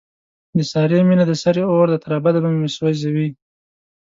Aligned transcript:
د 0.57 0.59
سارې 0.71 0.99
مینه 1.07 1.25
د 1.27 1.33
سرې 1.43 1.63
اورده، 1.71 1.97
تر 2.03 2.11
ابده 2.17 2.39
به 2.43 2.49
مې 2.59 2.69
سو 2.75 2.85
ځوي. 3.01 3.27